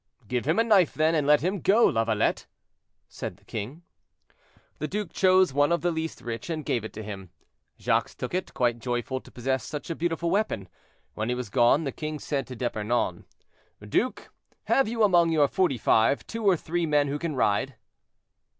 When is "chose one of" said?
5.13-5.81